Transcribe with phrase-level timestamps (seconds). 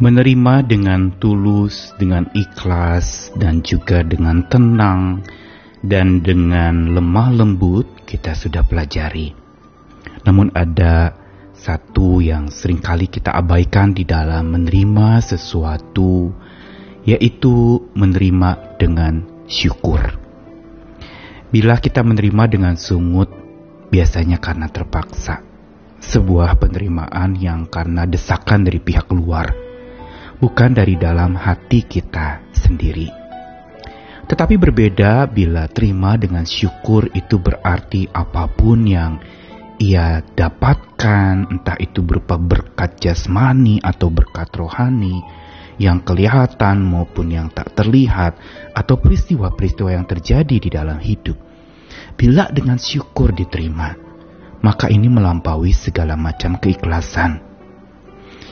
[0.00, 5.20] Menerima dengan tulus, dengan ikhlas, dan juga dengan tenang,
[5.84, 9.36] dan dengan lemah lembut, kita sudah pelajari.
[10.24, 11.12] Namun, ada
[11.52, 16.32] satu yang sering kali kita abaikan di dalam menerima sesuatu,
[17.04, 20.00] yaitu menerima dengan syukur.
[21.52, 23.28] Bila kita menerima dengan sungut,
[23.92, 25.44] biasanya karena terpaksa.
[26.00, 29.68] Sebuah penerimaan yang karena desakan dari pihak luar
[30.40, 33.12] bukan dari dalam hati kita sendiri.
[34.24, 39.20] Tetapi berbeda bila terima dengan syukur itu berarti apa pun yang
[39.80, 45.24] ia dapatkan, entah itu berupa berkat jasmani atau berkat rohani,
[45.80, 48.36] yang kelihatan maupun yang tak terlihat,
[48.76, 51.34] atau peristiwa-peristiwa yang terjadi di dalam hidup.
[52.14, 53.96] Bila dengan syukur diterima,
[54.60, 57.49] maka ini melampaui segala macam keikhlasan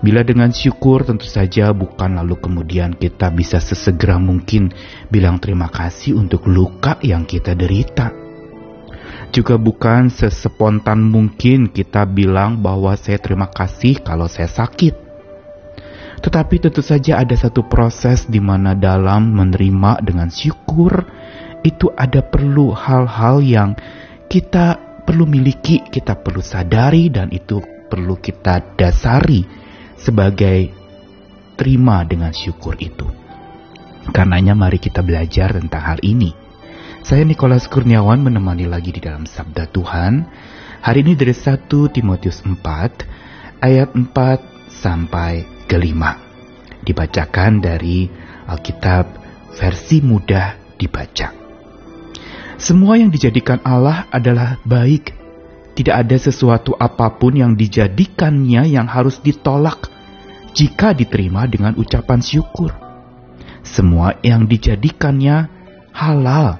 [0.00, 4.72] Bila dengan syukur tentu saja bukan lalu kemudian kita bisa sesegera mungkin
[5.12, 8.08] bilang terima kasih untuk luka yang kita derita.
[9.28, 14.96] Juga bukan sespontan mungkin kita bilang bahwa saya terima kasih kalau saya sakit.
[16.24, 21.04] Tetapi tentu saja ada satu proses di mana dalam menerima dengan syukur
[21.60, 23.76] itu ada perlu hal-hal yang
[24.32, 27.60] kita perlu miliki, kita perlu sadari dan itu
[27.92, 29.68] perlu kita dasari
[30.00, 30.72] sebagai
[31.60, 33.04] terima dengan syukur itu.
[34.10, 36.32] Karenanya mari kita belajar tentang hal ini.
[37.04, 40.24] Saya Nikolas Kurniawan menemani lagi di dalam Sabda Tuhan.
[40.80, 46.88] Hari ini dari 1 Timotius 4 ayat 4 sampai ke 5.
[46.88, 48.08] Dibacakan dari
[48.48, 49.04] Alkitab
[49.52, 51.28] versi mudah dibaca.
[52.56, 55.19] Semua yang dijadikan Allah adalah baik
[55.74, 59.86] tidak ada sesuatu apa pun yang dijadikannya yang harus ditolak
[60.50, 62.74] jika diterima dengan ucapan syukur.
[63.62, 65.46] Semua yang dijadikannya
[65.94, 66.58] halal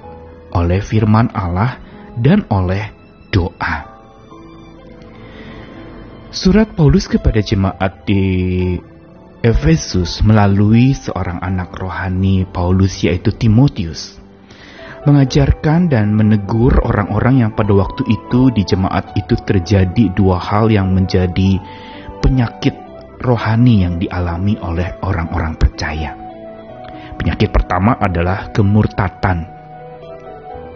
[0.52, 1.80] oleh firman Allah
[2.20, 2.92] dan oleh
[3.32, 3.88] doa.
[6.30, 8.22] Surat Paulus kepada jemaat di
[9.40, 14.19] Efesus melalui seorang anak rohani Paulus yaitu Timotius
[15.00, 20.92] mengajarkan dan menegur orang-orang yang pada waktu itu di jemaat itu terjadi dua hal yang
[20.92, 21.56] menjadi
[22.20, 22.76] penyakit
[23.24, 26.12] rohani yang dialami oleh orang-orang percaya.
[27.16, 29.60] Penyakit pertama adalah kemurtatan.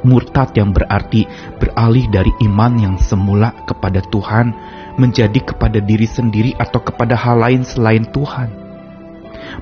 [0.05, 1.25] Murtad yang berarti
[1.57, 4.53] beralih dari iman yang semula kepada Tuhan
[5.01, 8.53] menjadi kepada diri sendiri atau kepada hal lain selain Tuhan.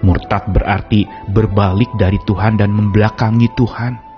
[0.03, 4.12] Murtad berarti berbalik dari Tuhan dan membelakangi Tuhan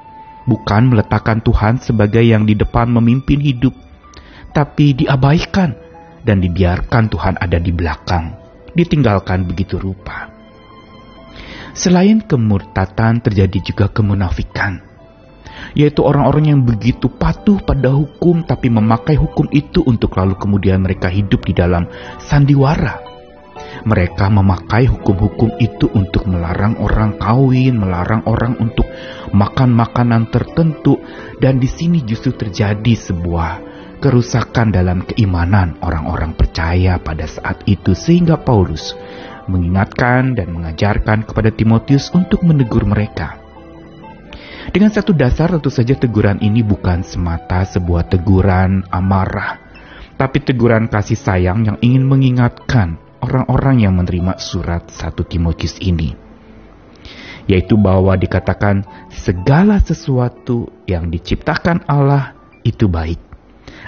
[0.44, 3.72] bukan meletakkan Tuhan sebagai yang di depan memimpin hidup,
[4.52, 5.76] tapi diabaikan
[6.24, 8.36] dan dibiarkan Tuhan ada di belakang,
[8.72, 10.32] ditinggalkan begitu rupa.
[11.74, 14.78] Selain kemurtatan terjadi juga kemunafikan,
[15.74, 21.10] yaitu orang-orang yang begitu patuh pada hukum tapi memakai hukum itu untuk lalu kemudian mereka
[21.10, 21.90] hidup di dalam
[22.22, 23.14] sandiwara
[23.82, 28.86] mereka memakai hukum-hukum itu untuk melarang orang kawin, melarang orang untuk
[29.34, 31.02] makan makanan tertentu,
[31.42, 38.38] dan di sini justru terjadi sebuah kerusakan dalam keimanan orang-orang percaya pada saat itu, sehingga
[38.38, 38.94] Paulus
[39.50, 43.42] mengingatkan dan mengajarkan kepada Timotius untuk menegur mereka.
[44.72, 49.60] Dengan satu dasar, tentu saja teguran ini bukan semata sebuah teguran amarah,
[50.16, 56.23] tapi teguran kasih sayang yang ingin mengingatkan orang-orang yang menerima surat 1 Timotius ini.
[57.44, 62.32] Yaitu bahwa dikatakan segala sesuatu yang diciptakan Allah
[62.64, 63.20] itu baik.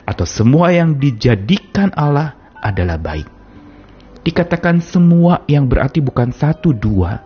[0.05, 3.27] Atau semua yang dijadikan Allah adalah baik.
[4.27, 7.23] Dikatakan semua yang berarti bukan satu dua.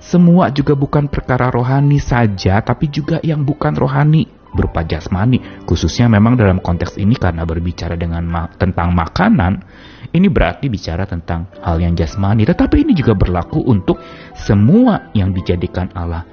[0.00, 5.64] Semua juga bukan perkara rohani saja, tapi juga yang bukan rohani berupa jasmani.
[5.66, 9.62] Khususnya memang dalam konteks ini karena berbicara dengan ma tentang makanan,
[10.10, 14.02] ini berarti bicara tentang hal yang jasmani, tetapi ini juga berlaku untuk
[14.34, 16.26] semua yang dijadikan Allah,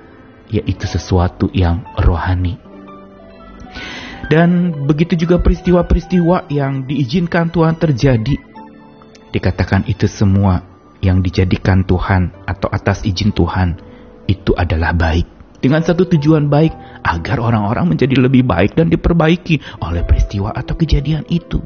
[0.50, 2.58] yaitu sesuatu yang rohani.
[4.28, 8.36] Dan begitu juga peristiwa-peristiwa yang diizinkan Tuhan terjadi.
[9.31, 10.66] Dikatakan itu semua
[11.00, 13.78] yang dijadikan Tuhan atau atas izin Tuhan
[14.25, 15.37] itu adalah baik.
[15.57, 21.25] Dengan satu tujuan baik agar orang-orang menjadi lebih baik dan diperbaiki oleh peristiwa atau kejadian
[21.33, 21.57] itu.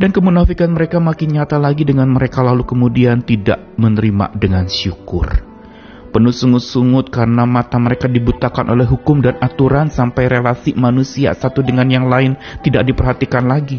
[0.00, 5.50] Dan kemunafikan mereka makin nyata lagi dengan mereka lalu kemudian tidak menerima dengan syukur.
[6.10, 11.86] Penuh sungut-sungut karena mata mereka dibutakan oleh hukum dan aturan sampai relasi manusia satu dengan
[11.86, 12.34] yang lain
[12.66, 13.78] tidak diperhatikan lagi.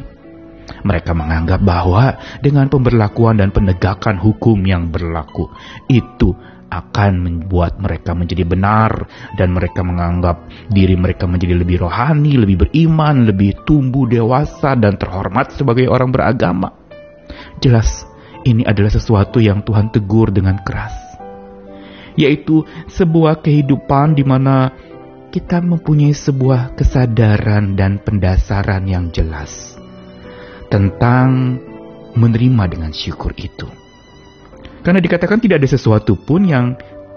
[0.87, 5.51] Mereka menganggap bahwa dengan pemberlakuan dan penegakan hukum yang berlaku
[5.91, 6.31] itu
[6.71, 13.27] akan membuat mereka menjadi benar dan mereka menganggap diri mereka menjadi lebih rohani, lebih beriman,
[13.27, 16.71] lebih tumbuh dewasa dan terhormat sebagai orang beragama.
[17.59, 18.07] Jelas,
[18.47, 20.95] ini adalah sesuatu yang Tuhan tegur dengan keras.
[22.15, 24.71] Yaitu sebuah kehidupan di mana
[25.31, 29.79] kita mempunyai sebuah kesadaran dan pendasaran yang jelas
[30.67, 31.59] tentang
[32.15, 33.80] menerima dengan syukur itu.
[34.81, 36.73] Karena dikatakan tidak ada sesuatu pun yang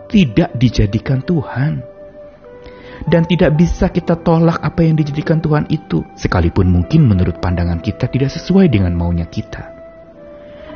[0.09, 1.81] tidak dijadikan Tuhan.
[3.05, 8.09] Dan tidak bisa kita tolak apa yang dijadikan Tuhan itu, sekalipun mungkin menurut pandangan kita
[8.09, 9.75] tidak sesuai dengan maunya kita.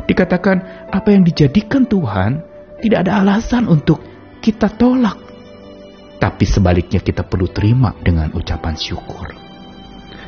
[0.04, 2.42] Dikatakan apa yang dijadikan Tuhan
[2.84, 4.02] tidak ada alasan untuk
[4.42, 5.16] kita tolak.
[6.18, 9.30] Tapi sebaliknya kita perlu terima dengan ucapan syukur.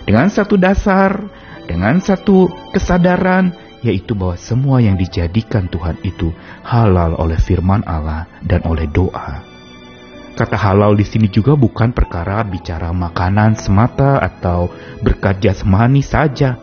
[0.07, 1.27] Dengan satu dasar,
[1.67, 6.33] dengan satu kesadaran yaitu bahwa semua yang dijadikan Tuhan itu
[6.65, 9.41] halal oleh firman Allah dan oleh doa.
[10.37, 14.73] Kata halal di sini juga bukan perkara bicara makanan semata atau
[15.05, 16.57] berkat jasmani saja.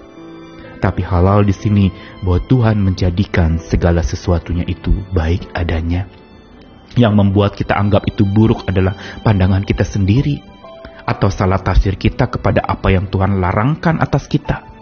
[0.77, 1.85] Tapi halal di sini
[2.21, 6.09] bahwa Tuhan menjadikan segala sesuatunya itu baik adanya.
[6.97, 10.41] Yang membuat kita anggap itu buruk adalah pandangan kita sendiri
[11.05, 14.76] atau salah tafsir kita kepada apa yang Tuhan larangkan atas kita.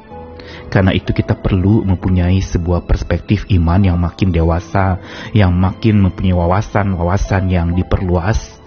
[0.75, 4.99] Karena itu kita perlu mempunyai sebuah perspektif iman yang makin dewasa,
[5.31, 8.59] yang makin mempunyai wawasan-wawasan yang diperluas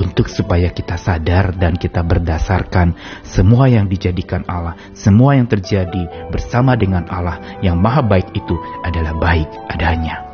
[0.00, 6.72] untuk supaya kita sadar dan kita berdasarkan semua yang dijadikan Allah, semua yang terjadi bersama
[6.72, 10.24] dengan Allah yang maha baik itu adalah baik adanya.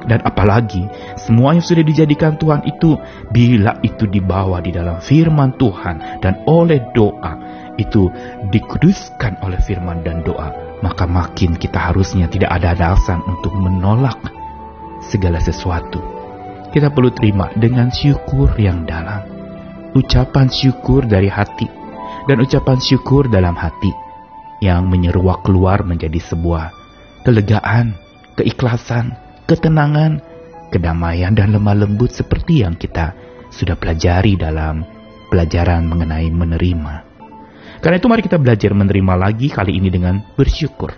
[0.00, 0.86] Dan apalagi
[1.20, 2.96] semua yang sudah dijadikan Tuhan itu
[3.28, 7.36] bila itu dibawa di dalam firman Tuhan dan oleh doa
[7.80, 8.12] itu
[8.52, 10.52] dikuduskan oleh firman dan doa,
[10.84, 14.20] maka makin kita harusnya tidak ada alasan untuk menolak
[15.00, 16.00] segala sesuatu.
[16.70, 19.26] Kita perlu terima dengan syukur yang dalam.
[19.90, 21.66] Ucapan syukur dari hati
[22.30, 23.90] dan ucapan syukur dalam hati
[24.62, 26.70] yang menyeruak keluar menjadi sebuah
[27.26, 27.98] kelegaan,
[28.38, 29.18] keikhlasan,
[29.50, 30.22] ketenangan,
[30.70, 33.18] kedamaian dan lemah lembut seperti yang kita
[33.50, 34.86] sudah pelajari dalam
[35.26, 37.09] pelajaran mengenai menerima.
[37.80, 40.92] Karena itu mari kita belajar menerima lagi kali ini dengan bersyukur.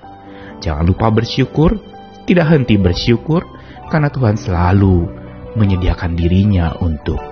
[0.58, 1.79] Jangan lupa bersyukur,
[2.26, 3.46] tidak henti bersyukur,
[3.87, 5.06] karena Tuhan selalu
[5.55, 7.23] menyediakan dirinya untuk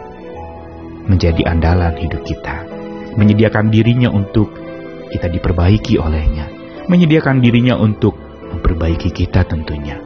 [1.10, 2.62] menjadi andalan hidup kita.
[3.18, 4.54] Menyediakan dirinya untuk
[5.10, 6.46] kita diperbaiki olehnya.
[6.86, 8.14] Menyediakan dirinya untuk
[8.54, 9.98] memperbaiki kita tentunya.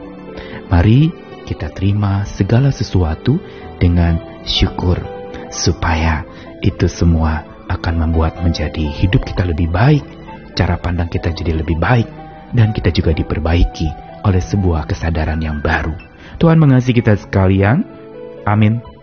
[0.73, 1.13] Mari
[1.45, 3.37] kita terima segala sesuatu
[3.77, 4.97] dengan syukur
[5.53, 6.25] supaya
[6.65, 10.03] itu semua akan membuat menjadi hidup kita lebih baik,
[10.53, 12.07] cara pandang kita jadi lebih baik,
[12.55, 13.89] dan kita juga diperbaiki
[14.25, 15.93] oleh sebuah kesadaran yang baru.
[16.41, 17.85] Tuhan mengasihi kita sekalian.
[18.45, 18.94] Amin.